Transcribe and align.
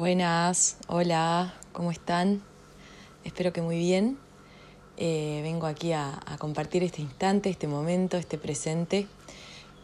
Buenas, 0.00 0.78
hola, 0.88 1.52
¿cómo 1.74 1.90
están? 1.90 2.40
Espero 3.22 3.52
que 3.52 3.60
muy 3.60 3.76
bien. 3.76 4.16
Eh, 4.96 5.40
vengo 5.42 5.66
aquí 5.66 5.92
a, 5.92 6.18
compartir 6.38 6.82
este 6.82 7.02
instante, 7.02 7.50
este 7.50 7.68
momento, 7.68 8.16
este 8.16 8.38
presente. 8.38 9.06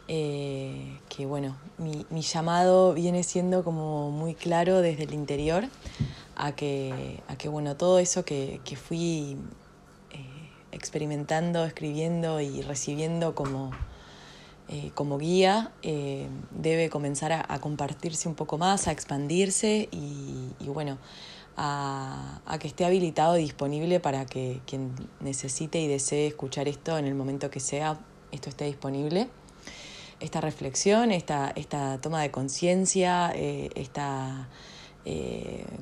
Eh, 0.08 1.00
que 1.10 1.26
bueno, 1.26 1.58
mi, 1.76 2.06
llamado 2.22 2.94
viene 2.94 3.24
siendo 3.24 3.62
como 3.62 4.10
muy 4.10 4.34
claro 4.34 4.80
desde 4.80 5.02
el 5.02 5.12
interior 5.12 5.64
a 6.34 6.52
que, 6.52 7.22
a 7.28 7.36
que 7.36 7.50
bueno, 7.50 7.76
todo 7.76 7.98
eso 7.98 8.24
que, 8.24 8.58
fui 8.74 9.36
eh, 10.12 10.50
experimentando, 10.72 11.66
escribiendo 11.66 12.40
y 12.40 12.62
recibiendo 12.62 13.34
como 13.34 13.70
eh, 14.68 14.90
como 14.94 15.16
guía 15.18 15.70
eh, 15.82 16.26
debe 16.50 16.90
comenzar 16.90 17.32
a, 17.32 17.60
compartirse 17.60 18.28
un 18.28 18.34
poco 18.34 18.58
más, 18.58 18.88
a 18.88 18.92
expandirse 18.92 19.88
y, 19.92 20.66
bueno, 20.66 20.98
a, 21.56 22.40
que 22.58 22.66
esté 22.66 22.84
habilitado 22.84 23.38
y 23.38 23.42
disponible 23.42 24.00
para 24.00 24.26
que 24.26 24.60
quien 24.66 24.92
necesite 25.20 25.80
y 25.80 25.86
desee 25.86 26.26
escuchar 26.26 26.66
esto 26.66 26.98
en 26.98 27.04
el 27.06 27.14
momento 27.14 27.48
que 27.48 27.60
sea, 27.60 28.00
esto 28.32 28.48
esté 28.48 28.64
disponible. 28.64 29.28
Esta 30.18 30.40
reflexión, 30.40 31.12
esta, 31.12 31.52
esta 31.54 32.00
toma 32.00 32.22
de 32.22 32.30
conciencia, 32.30 33.30
eh, 33.34 33.70
esta... 33.74 34.48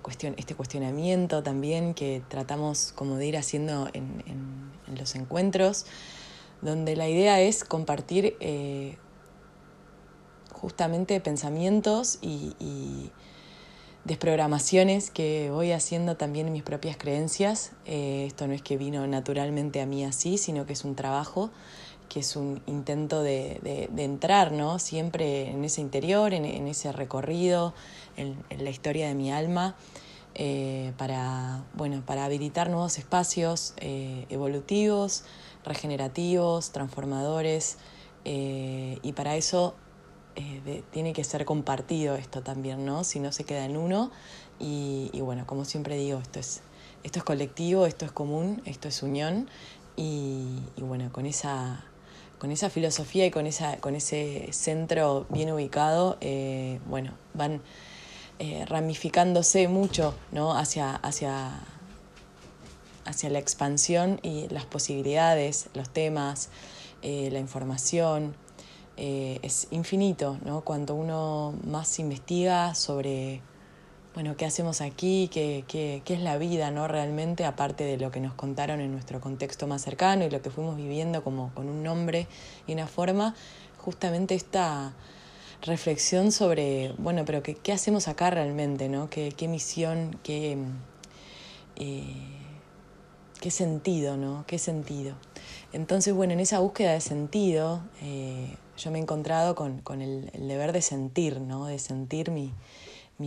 cuestión, 0.02 0.34
este 0.36 0.54
cuestionamiento 0.54 1.42
también 1.42 1.94
que 1.94 2.20
tratamos 2.28 2.92
como 2.94 3.16
de 3.16 3.26
ir 3.26 3.38
haciendo 3.38 3.88
en, 3.94 4.22
en 4.86 4.98
los 4.98 5.14
encuentros, 5.14 5.86
donde 6.64 6.96
la 6.96 7.08
idea 7.08 7.40
es 7.40 7.62
compartir 7.62 8.36
eh, 8.40 8.96
justamente 10.52 11.20
pensamientos 11.20 12.18
y, 12.22 13.12
desprogramaciones 14.04 15.10
que 15.10 15.48
voy 15.50 15.72
haciendo 15.72 16.18
también 16.18 16.48
en 16.48 16.52
mis 16.52 16.62
propias 16.62 16.98
creencias. 16.98 17.72
Eh, 17.86 18.24
esto 18.26 18.46
no 18.46 18.52
es 18.52 18.60
que 18.60 18.76
vino 18.76 19.06
naturalmente 19.06 19.80
a 19.80 19.86
mí 19.86 20.04
así, 20.04 20.36
sino 20.36 20.66
que 20.66 20.74
es 20.74 20.84
un 20.84 20.94
trabajo, 20.94 21.48
que 22.10 22.20
es 22.20 22.36
un 22.36 22.62
intento 22.66 23.22
de, 23.22 23.88
entrar 23.96 24.52
¿no? 24.52 24.78
siempre 24.78 25.48
en 25.48 25.64
ese 25.64 25.80
interior, 25.80 26.34
en, 26.34 26.44
ese 26.68 26.92
recorrido, 26.92 27.72
en, 28.18 28.36
la 28.58 28.68
historia 28.68 29.08
de 29.08 29.14
mi 29.14 29.32
alma. 29.32 29.74
Eh, 30.34 30.92
para, 30.98 31.64
bueno, 31.72 32.02
para 32.04 32.26
habilitar 32.26 32.68
nuevos 32.68 32.98
espacios 32.98 33.72
evolutivos, 33.80 35.24
regenerativos, 35.64 36.70
transformadores, 36.70 37.78
eh, 38.24 38.98
y 39.02 39.12
para 39.12 39.36
eso 39.36 39.74
eh, 40.36 40.82
tiene 40.90 41.12
que 41.12 41.24
ser 41.24 41.44
compartido 41.44 42.14
esto 42.16 42.42
también, 42.42 42.84
¿no? 42.84 43.04
Si 43.04 43.20
no 43.20 43.32
se 43.32 43.44
queda 43.44 43.64
en 43.64 43.76
uno, 43.76 44.10
y, 44.58 45.10
bueno, 45.20 45.46
como 45.46 45.64
siempre 45.64 45.96
digo, 45.96 46.20
esto 46.20 46.38
es, 46.38 46.62
esto 47.02 47.18
es 47.18 47.24
colectivo, 47.24 47.86
esto 47.86 48.04
es 48.04 48.12
común, 48.12 48.62
esto 48.64 48.88
es 48.88 49.02
unión, 49.02 49.48
y, 49.96 50.60
bueno, 50.76 51.10
con 51.12 51.26
esa, 51.26 51.84
con 52.38 52.50
esa 52.50 52.70
filosofía 52.70 53.26
y 53.26 53.30
con, 53.30 53.46
esa, 53.46 53.78
con 53.78 53.94
ese 53.94 54.48
centro 54.52 55.26
bien 55.28 55.50
ubicado, 55.52 56.16
eh, 56.20 56.80
bueno, 56.86 57.12
van 57.34 57.62
ramificándose 58.68 59.68
mucho, 59.68 60.14
¿no? 60.32 60.56
Hacia, 60.58 60.96
hacia 60.96 61.60
hacia 63.04 63.30
la 63.30 63.38
expansión 63.38 64.18
y 64.22 64.48
las 64.48 64.64
posibilidades, 64.64 65.68
los 65.74 65.90
temas, 65.90 66.50
eh, 67.02 67.28
la 67.32 67.38
información. 67.38 68.34
Eh, 68.96 69.40
es 69.42 69.66
infinito, 69.70 70.38
¿no? 70.44 70.60
Cuanto 70.60 70.94
uno 70.94 71.54
más 71.64 71.98
investiga 71.98 72.74
sobre, 72.76 73.42
bueno, 74.14 74.36
qué 74.36 74.46
hacemos 74.46 74.80
aquí, 74.80 75.28
qué, 75.32 75.64
qué, 75.66 76.02
qué, 76.04 76.14
es 76.14 76.20
la 76.20 76.38
vida, 76.38 76.70
¿no? 76.70 76.86
Realmente, 76.86 77.44
aparte 77.44 77.84
de 77.84 77.96
lo 77.96 78.12
que 78.12 78.20
nos 78.20 78.34
contaron 78.34 78.80
en 78.80 78.92
nuestro 78.92 79.20
contexto 79.20 79.66
más 79.66 79.82
cercano 79.82 80.24
y 80.24 80.30
lo 80.30 80.40
que 80.42 80.50
fuimos 80.50 80.76
viviendo 80.76 81.24
como 81.24 81.52
con 81.54 81.68
un 81.68 81.82
nombre 81.82 82.28
y 82.68 82.72
una 82.72 82.86
forma, 82.86 83.34
justamente 83.78 84.36
esta 84.36 84.94
reflexión 85.62 86.30
sobre, 86.30 86.94
bueno, 86.98 87.24
pero 87.24 87.42
qué, 87.42 87.56
qué 87.56 87.72
hacemos 87.72 88.06
acá 88.06 88.30
realmente, 88.30 88.88
¿no? 88.88 89.10
¿Qué, 89.10 89.32
qué 89.36 89.48
misión, 89.48 90.18
qué... 90.22 90.56
Eh, 91.76 92.34
qué 93.44 93.50
sentido, 93.50 94.16
¿no? 94.16 94.46
¿Qué 94.46 94.58
sentido? 94.58 95.16
Entonces, 95.74 96.14
bueno, 96.14 96.32
en 96.32 96.40
esa 96.40 96.60
búsqueda 96.60 96.94
de 96.94 97.02
sentido, 97.02 97.82
eh, 98.00 98.56
yo 98.78 98.90
me 98.90 98.98
he 98.98 99.02
encontrado 99.02 99.54
con, 99.54 100.00
el, 100.00 100.30
deber 100.32 100.72
de 100.72 100.80
sentir, 100.80 101.42
¿no? 101.42 101.66
De 101.66 101.78
sentir 101.78 102.30
mi, 102.30 102.54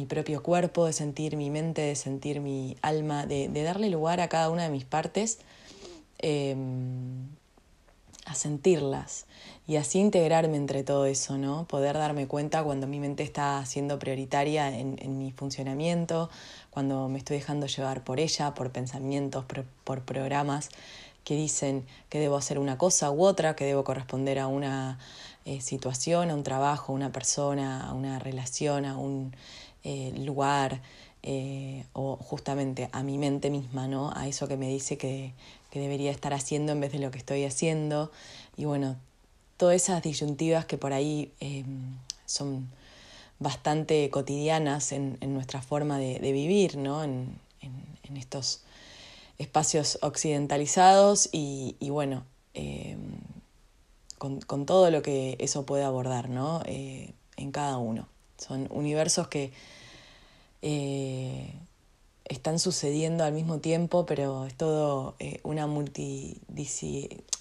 propio 0.08 0.42
cuerpo, 0.42 0.88
de 0.88 0.94
sentir 0.94 1.38
mi 1.38 1.52
mente, 1.52 1.84
de 1.84 1.96
sentir 1.96 2.40
mi 2.40 2.78
alma, 2.82 3.28
de, 3.28 3.48
darle 3.64 3.92
lugar 3.92 4.20
a 4.20 4.28
cada 4.28 4.50
una 4.50 4.64
de 4.64 4.70
mis 4.70 4.86
partes, 4.86 5.38
em, 6.18 7.28
a 8.28 8.36
sentirlas 8.36 9.26
y 9.68 9.78
así 9.78 10.00
integrarme 10.00 10.58
entre 10.58 10.84
todo 10.84 11.06
eso, 11.06 11.38
¿no? 11.38 11.66
Poder 11.66 11.98
darme 11.98 12.28
cuenta 12.28 12.62
cuando 12.64 12.86
mi 12.86 13.00
mente 13.00 13.24
está 13.24 13.66
siendo 13.66 14.00
prioritaria 14.00 14.70
en, 14.78 15.18
mi 15.18 15.32
funcionamiento, 15.32 16.30
cuando 16.70 17.08
me 17.08 17.18
estoy 17.18 17.38
dejando 17.38 17.68
llevar 17.68 18.04
por 18.04 18.20
ella, 18.20 18.54
por 18.54 18.72
pensamientos, 18.72 19.46
por, 19.46 20.02
programas 20.02 20.70
que 21.24 21.36
dicen 21.36 21.86
que 22.10 22.20
debo 22.20 22.36
hacer 22.36 22.60
una 22.60 22.78
cosa 22.78 23.12
u 23.12 23.24
otra, 23.24 23.56
que 23.56 23.66
debo 23.66 23.84
corresponder 23.84 24.40
a 24.40 24.48
una 24.48 25.00
eh, 25.46 25.62
situación, 25.62 26.30
a 26.30 26.36
un 26.36 26.44
trabajo, 26.44 26.92
a 26.92 26.96
una 26.96 27.12
persona, 27.12 27.88
a 27.88 27.94
una 27.94 28.20
relación, 28.20 28.86
a 28.86 28.98
un 28.98 29.34
eh, 29.84 30.14
lugar, 30.18 30.82
eh, 31.24 31.84
o 31.94 32.16
justamente 32.16 32.90
a 32.94 33.04
mi 33.04 33.18
mente 33.18 33.50
misma, 33.50 33.88
¿no? 33.88 34.14
A 34.16 34.28
eso 34.28 34.48
que 34.48 34.56
me 34.56 34.70
dice 34.70 34.98
que, 34.98 35.34
que, 35.72 35.80
debería 35.80 36.12
estar 36.12 36.34
haciendo 36.34 36.72
en 36.72 36.82
vez 36.82 36.92
de 36.92 37.00
lo 37.00 37.12
que 37.12 37.18
estoy 37.18 37.44
haciendo. 37.44 38.12
Y 38.56 38.66
bueno, 38.66 38.98
todas 39.58 39.76
esas 39.76 40.02
disyuntivas 40.02 40.66
que 40.66 40.78
por 40.78 40.94
ahí 40.94 41.32
son 42.26 42.68
bastante 43.40 44.10
cotidianas 44.10 44.92
en, 44.92 45.18
nuestra 45.22 45.62
forma 45.62 46.00
de, 46.00 46.32
vivir, 46.32 46.78
¿no? 46.78 47.04
En, 47.04 47.48
estos 48.16 48.62
espacios 49.38 50.00
occidentalizados 50.02 51.30
y, 51.32 51.76
bueno, 51.90 52.24
em, 52.56 53.20
con, 54.18 54.66
todo 54.66 54.90
lo 54.90 55.02
que 55.02 55.36
eso 55.40 55.66
puede 55.66 55.84
abordar, 55.84 56.30
¿no? 56.30 56.64
Eh, 56.66 57.14
en 57.36 57.52
cada 57.52 57.78
uno. 57.78 58.08
Son 58.38 58.68
universos 58.72 59.28
que 59.28 59.52
eh, 60.62 61.54
están 62.30 62.60
sucediendo 62.60 63.24
al 63.24 63.34
mismo 63.34 63.60
tiempo, 63.60 64.06
pero 64.06 64.46
es 64.46 64.56
todo 64.56 65.16
eh, 65.20 65.40
una, 65.44 65.68
multi, 65.68 66.42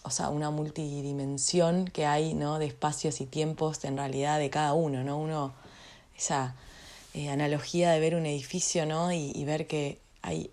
o 0.02 0.10
sea, 0.10 0.28
una 0.30 0.50
multidimensión 0.50 1.86
que 1.86 2.06
hay 2.06 2.34
¿no? 2.34 2.58
de 2.58 2.66
espacios 2.66 3.20
y 3.20 3.26
tiempos 3.26 3.84
en 3.84 3.96
realidad 3.96 4.38
de 4.38 4.50
cada 4.50 4.74
uno. 4.74 5.02
¿no? 5.02 5.18
Uno 5.18 5.54
esa 6.16 6.54
eh, 7.14 7.30
analogía 7.30 7.90
de 7.90 8.00
ver 8.00 8.14
un 8.14 8.26
edificio 8.26 8.86
¿no? 8.86 9.12
y, 9.12 9.44
ver 9.44 9.66
que 9.66 10.00
hay 10.22 10.50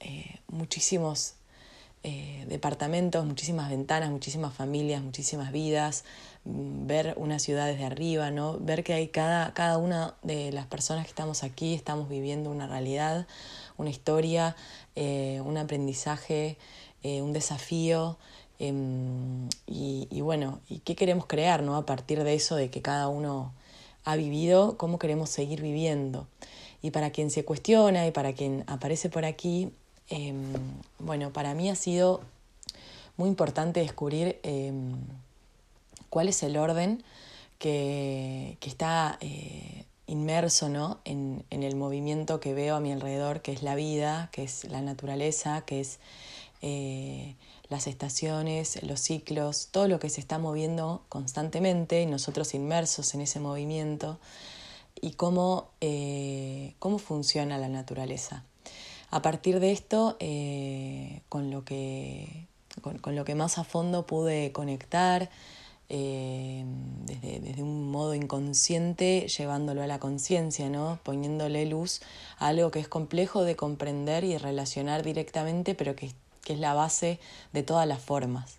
eh, 0.00 0.40
muchísimos 0.48 1.34
departamentos, 2.46 3.26
muchísimas 3.26 3.68
ventanas, 3.68 4.10
muchísimas 4.10 4.54
familias, 4.54 5.02
muchísimas 5.02 5.50
vidas, 5.50 6.04
ver 6.46 7.14
una 7.16 7.38
ciudad 7.38 7.66
desde 7.66 7.84
arriba, 7.84 8.30
¿no? 8.30 8.58
ver 8.58 8.84
que 8.84 8.94
hay 8.94 9.08
cada, 9.08 9.52
cada 9.52 9.78
una 9.78 10.14
de 10.22 10.52
las 10.52 10.66
personas 10.66 11.04
que 11.04 11.10
estamos 11.10 11.42
aquí, 11.42 11.74
estamos 11.74 12.08
viviendo 12.08 12.50
una 12.50 12.66
realidad, 12.66 13.26
una 13.76 13.90
historia, 13.90 14.56
un 14.94 15.58
aprendizaje, 15.58 16.56
un 17.02 17.32
desafío. 17.32 18.16
Em, 18.58 19.48
y, 19.66 20.08
y, 20.10 20.20
bueno, 20.22 20.60
¿y 20.68 20.78
qué 20.78 20.94
queremos 20.94 21.26
crear 21.26 21.62
¿no? 21.62 21.76
a 21.76 21.84
partir 21.84 22.24
de 22.24 22.34
eso, 22.34 22.56
de 22.56 22.70
que 22.70 22.80
cada 22.80 23.08
uno 23.08 23.52
ha 24.06 24.16
vivido, 24.16 24.78
cómo 24.78 24.98
queremos 24.98 25.28
seguir 25.28 25.60
viviendo. 25.60 26.26
Y 26.80 26.92
para 26.92 27.10
quien 27.10 27.30
se 27.30 27.44
cuestiona 27.44 28.06
y 28.06 28.12
para 28.12 28.32
quien 28.32 28.64
aparece 28.68 29.10
por 29.10 29.24
aquí, 29.24 29.72
em, 30.08 30.52
bueno, 31.00 31.32
para 31.32 31.54
mí 31.54 31.68
ha 31.68 31.74
sido 31.74 32.20
muy 33.16 33.28
importante 33.28 33.80
descubrir 33.80 34.38
em, 34.44 34.94
cuál 36.10 36.28
es 36.28 36.42
el 36.42 36.56
orden 36.56 37.02
que, 37.58 38.58
está 38.62 39.18
eh, 39.20 39.84
inmerso 40.06 40.68
¿no? 40.68 41.00
en, 41.04 41.44
el 41.50 41.76
movimiento 41.76 42.40
que 42.40 42.54
veo 42.54 42.76
a 42.76 42.80
mi 42.80 42.92
alrededor, 42.92 43.42
que 43.42 43.52
es 43.52 43.62
la 43.62 43.74
vida, 43.74 44.28
que 44.32 44.44
es 44.44 44.64
la 44.64 44.80
naturaleza, 44.82 45.62
que 45.62 45.80
es 45.80 45.98
eh, 46.62 47.34
las 47.68 47.86
estaciones, 47.86 48.82
los 48.82 49.00
ciclos, 49.00 49.68
todo 49.70 49.88
lo 49.88 49.98
que 49.98 50.10
se 50.10 50.20
está 50.20 50.38
moviendo 50.38 51.02
constantemente 51.08 52.04
nosotros 52.06 52.54
inmersos 52.54 53.14
en 53.14 53.22
ese 53.22 53.40
movimiento 53.40 54.18
y 55.00 55.12
cómo, 55.12 55.68
eh, 55.80 56.74
cómo 56.78 56.98
funciona 56.98 57.58
la 57.58 57.68
naturaleza. 57.68 58.44
A 59.10 59.22
partir 59.22 59.60
de 59.60 59.70
esto, 59.70 60.16
con, 61.28 61.50
lo 61.50 61.64
que, 61.64 62.48
con, 62.80 63.14
lo 63.14 63.24
que 63.24 63.34
más 63.36 63.56
a 63.56 63.64
fondo 63.64 64.04
pude 64.04 64.50
conectar 64.50 65.30
eh, 65.88 66.64
desde, 67.04 67.40
desde, 67.40 67.62
un 67.62 67.90
modo 67.90 68.14
inconsciente, 68.14 69.28
llevándolo 69.28 69.82
a 69.82 69.86
la 69.86 69.98
conciencia, 69.98 70.68
¿no? 70.68 70.98
poniéndole 71.02 71.64
luz 71.66 72.00
a 72.38 72.48
algo 72.48 72.70
que 72.70 72.80
es 72.80 72.88
complejo 72.88 73.44
de 73.44 73.56
comprender 73.56 74.24
y 74.24 74.36
relacionar 74.36 75.02
directamente, 75.02 75.74
pero 75.74 75.94
que, 75.94 76.12
que 76.42 76.54
es 76.54 76.58
la 76.58 76.74
base 76.74 77.20
de 77.52 77.62
todas 77.62 77.86
las 77.86 78.00
formas. 78.00 78.58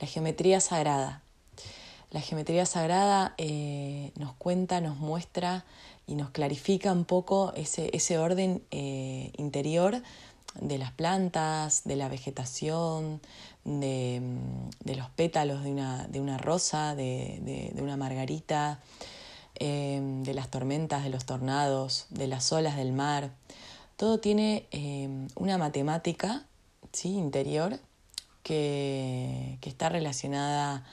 La 0.00 0.06
geometría 0.06 0.60
sagrada. 0.60 1.22
La 2.10 2.20
geometría 2.20 2.66
sagrada 2.66 3.34
eh, 3.38 4.10
nos 4.16 4.32
cuenta, 4.32 4.80
nos 4.80 4.96
muestra 4.96 5.64
y 6.06 6.16
nos 6.16 6.30
clarifica 6.30 6.92
un 6.92 7.04
poco 7.04 7.52
ese, 7.54 7.90
ese 7.92 8.18
orden 8.18 8.64
eh, 8.72 9.30
interior 9.36 10.02
de 10.54 10.78
las 10.78 10.92
plantas, 10.92 11.82
de 11.84 11.96
la 11.96 12.08
vegetación, 12.08 13.20
de, 13.64 14.20
los 14.84 15.08
pétalos 15.10 15.62
de 15.62 15.72
una, 15.72 16.06
de 16.08 16.20
una 16.20 16.38
rosa, 16.38 16.94
de, 16.94 17.72
una 17.80 17.96
margarita, 17.96 18.80
em, 19.54 20.22
de 20.22 20.34
las 20.34 20.48
tormentas, 20.48 21.04
de 21.04 21.10
los 21.10 21.24
tornados, 21.24 22.06
de 22.10 22.26
las 22.26 22.52
olas 22.52 22.76
del 22.76 22.92
mar. 22.92 23.30
Todo 23.96 24.18
tiene 24.18 24.66
em, 24.70 25.28
una 25.36 25.58
matemática 25.58 26.44
¿sí? 26.92 27.10
interior 27.10 27.78
que, 28.42 29.58
que 29.60 29.68
está 29.68 29.88
relacionada 29.88 30.84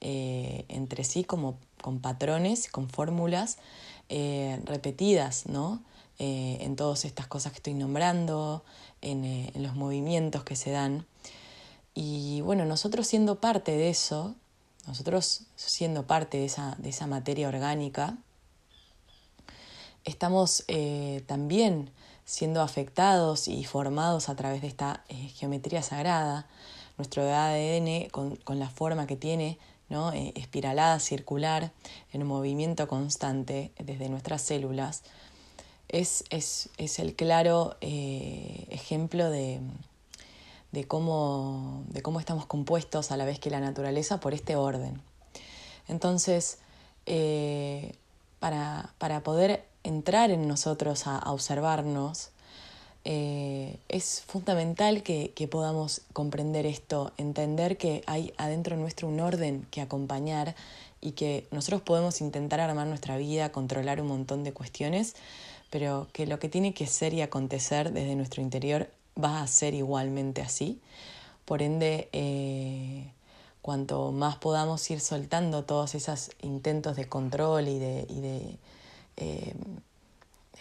eh, 0.00 0.64
entre 0.68 1.04
sí 1.04 1.24
como 1.24 1.58
con 1.80 2.00
patrones, 2.00 2.68
con 2.70 2.88
fórmulas 2.90 3.58
eh, 4.08 4.60
repetidas, 4.64 5.46
¿no? 5.46 5.80
Eh, 6.18 6.58
en 6.60 6.76
todas 6.76 7.04
estas 7.04 7.26
cosas 7.26 7.52
que 7.52 7.56
estoy 7.56 7.74
nombrando, 7.74 8.64
en, 9.02 9.50
los 9.62 9.74
movimientos 9.74 10.44
que 10.44 10.56
se 10.56 10.70
dan. 10.70 11.06
Y 11.94 12.40
bueno, 12.40 12.64
nosotros 12.64 13.06
siendo 13.06 13.40
parte 13.40 13.72
de 13.72 13.90
eso, 13.90 14.34
nosotros 14.86 15.42
siendo 15.56 16.06
parte 16.06 16.38
de 16.38 16.46
esa, 16.46 16.74
de 16.78 16.88
esa 16.88 17.06
materia 17.06 17.48
orgánica, 17.48 18.16
estamos 20.04 20.64
también 21.26 21.90
siendo 22.24 22.62
afectados 22.62 23.48
y 23.48 23.64
formados 23.64 24.28
a 24.28 24.36
través 24.36 24.62
de 24.62 24.68
esta 24.68 25.04
geometría 25.34 25.82
sagrada. 25.82 26.46
Nuestro 26.98 27.22
ADN, 27.22 28.08
con, 28.10 28.36
con 28.36 28.58
la 28.58 28.70
forma 28.70 29.06
que 29.06 29.16
tiene, 29.16 29.58
¿no? 29.88 30.12
Eh, 30.12 30.32
espiralada, 30.36 30.98
circular, 30.98 31.72
en 32.12 32.26
movimiento 32.26 32.88
constante 32.88 33.72
desde 33.78 34.08
nuestras 34.08 34.42
células, 34.42 35.02
es, 35.88 36.24
es, 36.30 36.68
es 36.78 36.98
el 36.98 37.14
claro 37.14 37.76
eh, 37.80 38.66
ejemplo 38.70 39.30
de, 39.30 39.60
de, 40.72 40.84
cómo, 40.84 41.84
de 41.88 42.02
cómo 42.02 42.20
estamos 42.20 42.46
compuestos 42.46 43.12
a 43.12 43.16
la 43.16 43.24
vez 43.24 43.38
que 43.38 43.50
la 43.50 43.60
naturaleza 43.60 44.20
por 44.20 44.34
este 44.34 44.56
orden. 44.56 45.00
Entonces, 45.88 46.58
eh, 47.06 47.94
para, 48.40 48.92
para, 48.98 49.22
poder 49.22 49.64
entrar 49.84 50.30
en 50.30 50.48
nosotros 50.48 51.06
a 51.06 51.18
observarnos, 51.30 52.30
eh, 53.08 53.78
es 53.88 54.24
fundamental 54.26 55.04
que, 55.04 55.48
podamos 55.48 56.00
comprender 56.12 56.66
esto, 56.66 57.12
entender 57.18 57.76
que 57.76 58.02
hay 58.08 58.32
adentro 58.36 58.76
nuestro 58.76 59.06
un 59.06 59.20
orden 59.20 59.64
que 59.70 59.80
acompañar 59.80 60.56
y 61.00 61.12
que 61.12 61.46
nosotros 61.52 61.82
podemos 61.82 62.20
intentar 62.20 62.58
armar 62.58 62.88
nuestra 62.88 63.16
vida, 63.16 63.52
controlar 63.52 64.00
un 64.00 64.08
montón 64.08 64.42
de 64.42 64.52
cuestiones, 64.52 65.14
pero 65.76 66.08
que 66.14 66.26
lo 66.26 66.38
que 66.38 66.48
tiene 66.48 66.72
que 66.72 66.86
ser 66.86 67.12
y 67.12 67.20
acontecer 67.20 67.92
desde 67.92 68.16
nuestro 68.16 68.40
interior 68.40 68.88
va 69.22 69.42
a 69.42 69.46
ser 69.46 69.74
igualmente 69.74 70.40
así. 70.40 70.80
Por 71.44 71.60
ende, 71.60 72.08
eh, 72.14 73.12
cuanto 73.60 74.10
más 74.10 74.36
podamos 74.36 74.90
ir 74.90 75.00
soltando 75.00 75.64
todos 75.64 75.94
esos 75.94 76.30
intentos 76.40 76.96
de 76.96 77.10
control 77.10 77.68
y 77.68 77.78
de, 77.78 78.56
eh, 79.18 79.54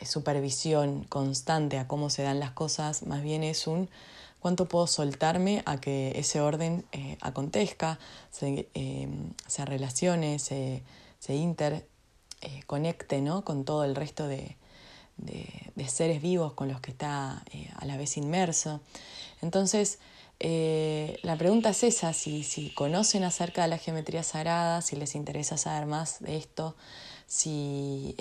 supervisión 0.05 1.05
constante 1.05 1.79
a 1.79 1.87
cómo 1.87 2.09
se 2.09 2.23
dan 2.23 2.41
las 2.41 2.51
cosas, 2.51 3.03
más 3.03 3.23
bien 3.23 3.41
es 3.41 3.67
un 3.67 3.87
cuánto 4.41 4.65
puedo 4.65 4.85
soltarme 4.85 5.63
a 5.65 5.79
que 5.79 6.11
ese 6.19 6.41
orden 6.41 6.83
eh, 6.91 7.17
acontezca, 7.21 7.99
se, 8.31 8.67
relacione, 9.63 10.39
se, 10.39 10.83
se 11.19 11.35
interconecte 11.35 13.21
¿no? 13.21 13.45
con 13.45 13.63
todo 13.63 13.85
el 13.85 13.95
resto 13.95 14.27
de, 14.27 14.57
de, 15.17 15.87
seres 15.87 16.21
vivos 16.21 16.53
con 16.53 16.67
los 16.67 16.81
que 16.81 16.91
está 16.91 17.43
a 17.75 17.85
la 17.85 17.97
vez 17.97 18.17
inmerso. 18.17 18.81
Entonces, 19.41 19.99
la 20.39 21.35
pregunta 21.37 21.69
es 21.69 21.83
esa, 21.83 22.13
si, 22.13 22.43
si 22.43 22.69
conocen 22.71 23.23
acerca 23.23 23.61
de 23.61 23.67
la 23.67 23.77
geometría 23.77 24.23
sagrada, 24.23 24.81
si 24.81 24.95
les 24.95 25.15
interesa 25.15 25.57
saber 25.57 25.85
más 25.85 26.19
de 26.19 26.37
esto, 26.37 26.75
si 27.27 28.15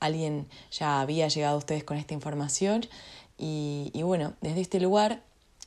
alguien 0.00 0.46
ya 0.70 1.00
había 1.00 1.28
llegado 1.28 1.54
a 1.54 1.58
ustedes 1.58 1.84
con 1.84 1.96
esta 1.96 2.14
información 2.14 2.86
y, 3.36 4.00
bueno, 4.02 4.34
desde 4.40 4.60
este 4.60 4.80
lugar 4.80 5.22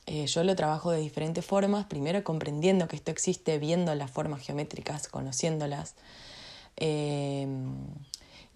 eh, 0.06 0.26
yo 0.26 0.42
lo 0.42 0.56
trabajo 0.56 0.90
de 0.90 1.00
diferentes 1.00 1.44
formas, 1.44 1.84
primero 1.86 2.24
comprendiendo 2.24 2.88
que 2.88 2.96
esto 2.96 3.10
existe, 3.10 3.58
viendo 3.58 3.94
las 3.94 4.10
formas 4.10 4.40
geométricas, 4.40 5.08
conociéndolas. 5.08 5.94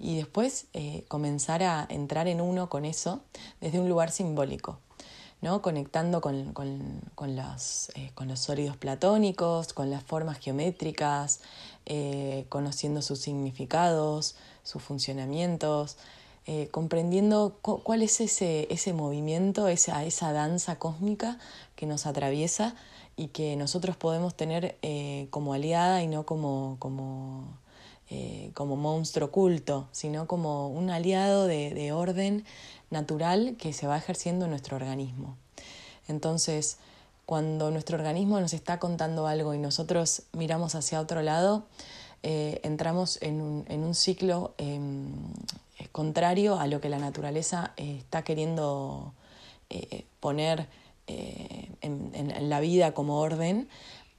Y 0.02 0.16
después 0.16 0.66
eh, 0.74 1.04
comenzar 1.08 1.62
a 1.62 1.86
entrar 1.88 2.28
en 2.28 2.40
uno 2.40 2.68
con 2.68 2.84
eso 2.84 3.22
desde 3.60 3.80
un 3.80 3.88
lugar 3.88 4.10
simbólico, 4.10 4.78
¿no? 5.40 5.62
conectando 5.62 6.20
con, 6.20 6.52
con, 6.52 7.36
los, 7.36 7.90
eh, 7.94 8.10
con 8.14 8.28
los 8.28 8.40
sólidos 8.40 8.76
platónicos, 8.76 9.72
con 9.72 9.90
las 9.90 10.02
formas 10.02 10.38
geométricas, 10.38 11.40
conociendo 12.48 13.02
sus 13.02 13.18
significados, 13.20 14.36
sus 14.62 14.82
funcionamientos, 14.82 15.96
eh, 16.44 16.66
comprendiendo 16.72 17.56
cuál 17.62 18.02
es 18.02 18.20
ese, 18.20 18.66
ese 18.68 18.92
movimiento, 18.92 19.68
esa, 19.68 20.04
esa 20.04 20.32
danza 20.32 20.76
cósmica 20.76 21.38
que 21.76 21.86
nos 21.86 22.04
atraviesa 22.04 22.74
y 23.16 23.28
que 23.28 23.54
nosotros 23.54 23.96
podemos 23.96 24.34
tener 24.34 24.76
eh, 24.82 25.28
como 25.30 25.54
aliada 25.54 26.02
y 26.02 26.08
no 26.08 26.26
como, 26.26 26.78
como, 26.80 27.46
eh, 28.10 28.50
como 28.54 28.76
monstruo 28.76 29.28
oculto, 29.28 29.88
sino 29.92 30.26
como 30.26 30.68
un 30.68 30.90
aliado 30.90 31.46
de, 31.46 31.72
de, 31.74 31.92
orden 31.92 32.44
natural 32.90 33.56
que 33.58 33.72
se 33.72 33.86
va 33.86 33.96
ejerciendo 33.96 34.44
en 34.44 34.50
nuestro 34.50 34.76
organismo. 34.76 35.36
Entonces, 36.08 36.78
cuando 37.26 37.70
nuestro 37.70 37.96
organismo 37.96 38.40
nos 38.40 38.52
está 38.52 38.78
contando 38.78 39.26
algo 39.26 39.54
y 39.54 39.58
nosotros 39.58 40.24
miramos 40.32 40.74
hacia 40.74 41.00
otro 41.00 41.22
lado, 41.22 41.64
eh, 42.22 42.60
entramos 42.62 43.18
en 43.20 43.40
un, 43.40 43.94
ciclo 43.96 44.54
em, 44.58 45.10
contrario 45.90 46.60
a 46.60 46.68
lo 46.68 46.80
que 46.80 46.88
la 46.88 46.98
naturaleza 46.98 47.72
eh, 47.76 47.96
está 47.98 48.22
queriendo 48.22 49.12
eh, 49.70 50.04
poner 50.20 50.68
en, 51.08 52.48
la 52.48 52.60
vida 52.60 52.92
como 52.92 53.18
orden. 53.18 53.68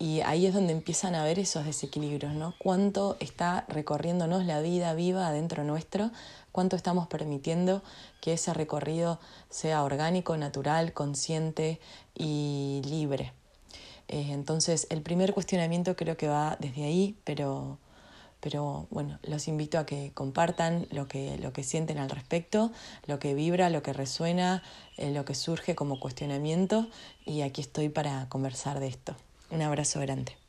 Y 0.04 0.20
ahí 0.20 0.46
es 0.46 0.54
donde 0.54 0.74
empiezan 0.74 1.16
a 1.16 1.22
haber 1.22 1.40
esos 1.40 1.64
desequilibrios, 1.64 2.34
¿no? 2.34 2.56
Cuánto 2.58 3.16
está 3.22 3.64
recorriéndonos 3.70 4.46
la 4.46 4.60
vida 4.60 4.94
viva 4.96 5.30
adentro 5.30 5.64
nuestro, 5.64 6.12
cuánto 6.52 6.76
estamos 6.76 7.08
permitiendo 7.08 7.82
que 8.20 8.34
ese 8.34 8.54
recorrido 8.54 9.18
sea 9.50 9.82
orgánico, 9.82 10.36
natural, 10.36 10.92
consciente 10.92 11.80
y 12.16 12.82
libre. 12.84 13.32
entonces, 14.10 14.88
el 14.90 15.02
primer 15.02 15.34
cuestionamiento 15.34 15.96
creo 15.96 16.18
que 16.18 16.28
va 16.28 16.58
desde 16.60 16.84
ahí, 16.84 17.16
pero 17.24 17.78
pero 18.42 18.88
bueno, 18.90 19.20
los 19.24 19.48
invito 19.48 19.80
a 19.80 19.86
que 19.86 20.12
compartan 20.14 20.86
lo 20.92 21.08
que, 21.08 21.38
lo 21.38 21.54
que 21.54 21.64
sienten 21.64 21.98
al 21.98 22.10
respecto, 22.10 22.74
lo 23.08 23.20
que 23.20 23.34
vibra, 23.36 23.70
lo 23.70 23.84
que 23.84 23.94
resuena, 23.94 24.64
eh, 24.98 25.12
lo 25.12 25.24
que 25.24 25.34
surge 25.34 25.76
como 25.76 25.98
cuestionamiento 26.02 26.88
y 27.26 27.40
aquí 27.40 27.62
estoy 27.62 27.88
para 27.88 28.28
conversar 28.28 28.82
de 28.82 28.88
esto. 28.88 29.16
Un 29.54 29.62
abrazo 29.62 30.00
grande. 30.00 30.43